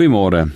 [0.00, 0.46] Goeiemôre.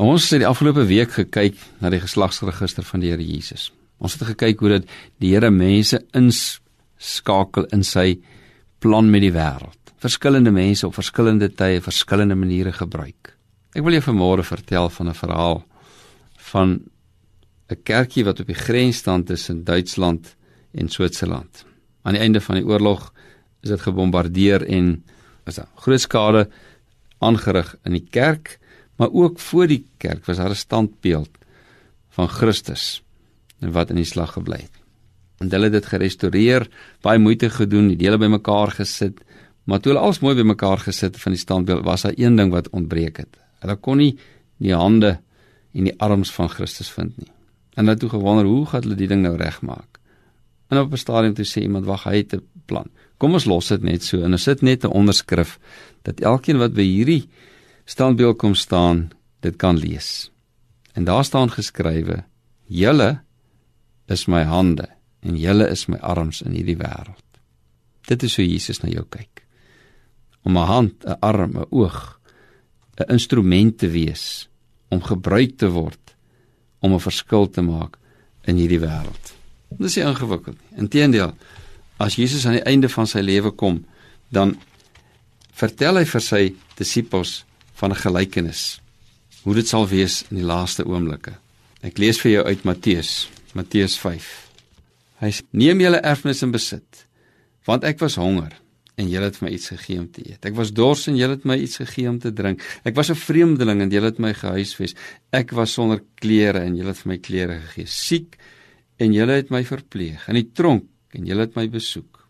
[0.00, 3.66] Ons het die afgelope week gekyk na die geslagsregister van die Here Jesus.
[4.00, 8.14] Ons het gekyk hoe dit die Here mense inskakel in sy
[8.80, 9.92] plan met die wêreld.
[10.00, 13.34] Verskillende mense op verskillende tye, verskillende maniere gebruik.
[13.76, 15.60] Ek wil jou vanmôre vertel van 'n verhaal
[16.52, 16.80] van
[17.68, 20.34] 'n kerkie wat op die grens staan tussen Duitsland
[20.72, 21.66] en Switserland.
[22.04, 23.12] Aan die einde van die oorlog
[23.60, 25.04] is dit gebombardeer en
[25.44, 26.48] is daar groot skade
[27.18, 28.58] aangerig in die kerk
[28.98, 31.30] maar ook voor die kerk was daar 'n standbeeld
[32.08, 33.02] van Christus
[33.58, 34.76] wat in die slag gebly het.
[35.38, 36.68] En hulle het dit gerestoreer,
[37.00, 39.20] baie moeite gedoen, die dele bymekaar gesit,
[39.64, 42.70] maar toe hulle alles mooi bymekaar gesit van die standbeeld, was daar een ding wat
[42.70, 43.38] ontbreek het.
[43.60, 44.18] Hulle kon nie
[44.56, 45.20] die hande
[45.72, 47.30] en die arms van Christus vind nie.
[47.74, 49.98] En hulle het toe gewonder hoe gaan hulle die ding nou regmaak?
[50.68, 52.90] En op 'n stadium toe sê iemand, "Wag, hy het 'n plan.
[53.18, 55.58] Kom ons los dit net so en ons sit net 'n onderskrif
[56.02, 57.28] dat elkeen wat by hierdie
[57.88, 59.08] standbeeld kom staan,
[59.40, 60.30] dit kan lees.
[60.92, 62.24] En daar staan geskrywe:
[62.66, 63.20] "Julle
[64.06, 64.88] is my hande
[65.20, 67.24] en julle is my arms in hierdie wêreld."
[68.06, 69.46] Dit is hoe Jesus na jou kyk.
[70.42, 72.20] Om 'n hand, 'n arm, 'n oog,
[72.96, 74.48] 'n instrument te wees
[74.88, 76.16] om gebruik te word
[76.78, 77.98] om 'n verskil te maak
[78.44, 79.34] in hierdie wêreld.
[79.68, 80.78] Dit is nie ingewikkeld nie.
[80.78, 81.34] Inteendeel,
[81.96, 83.84] as Jesus aan die einde van sy lewe kom,
[84.28, 84.56] dan
[85.52, 87.44] vertel hy vir sy disippels
[87.78, 88.80] van 'n gelykenis
[89.42, 91.38] hoe dit sal wees in die laaste oomblikke.
[91.82, 94.50] Ek lees vir jou uit Matteus, Matteus 5.
[95.22, 97.06] Hy sê: "Neem julle erfenis in besit,
[97.64, 98.52] want ek was honger
[98.98, 100.44] en julle het my iets gegee om te eet.
[100.44, 102.62] Ek was dors en julle het my iets gegee om te drink.
[102.84, 104.94] Ek was 'n vreemdeling en julle het my gehuisves.
[105.30, 107.86] Ek was sonder klere en julle het vir my klere gegee.
[107.86, 108.36] Siek
[108.98, 110.28] en julle het my verpleeg.
[110.28, 110.84] In die tronk
[111.14, 112.26] en julle het my besoek."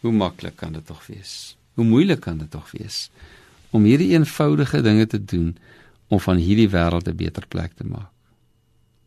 [0.00, 1.56] Hoe maklik kan dit tog wees?
[1.74, 3.10] Hoe moeilik kan dit tog wees?
[3.70, 5.56] Om hierdie eenvoudige dinge te doen
[6.08, 8.10] om van hierdie wêreld 'n beter plek te maak.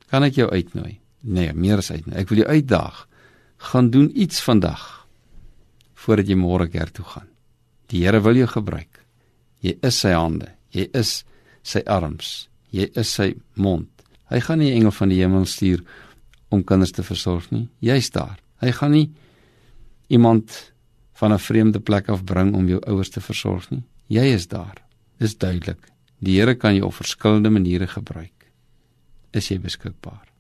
[0.09, 0.99] Kan ek jou uitnooi?
[1.21, 2.19] Nee, meer as uitnooi.
[2.19, 3.07] Ek wil jou uitdaag.
[3.57, 5.07] Gaan doen iets vandag
[5.93, 7.27] voordat jy môre kerk toe gaan.
[7.87, 9.05] Die Here wil jou gebruik.
[9.61, 11.23] Jy is sy hande, jy is
[11.61, 13.89] sy arms, jy is sy mond.
[14.31, 15.83] Hy gaan nie engele van die hemel stuur
[16.49, 17.67] om kinders te versorg nie.
[17.79, 18.39] Jy's daar.
[18.61, 19.11] Hy gaan nie
[20.09, 20.73] iemand
[21.13, 23.83] van 'n vreemde plek af bring om jou ouers te versorg nie.
[24.07, 24.81] Jy is daar.
[25.17, 25.91] Dis duidelik.
[26.19, 28.49] Die Here kan jou op verskillende maniere gebruik.
[29.31, 30.30] Is jy beskikbaar?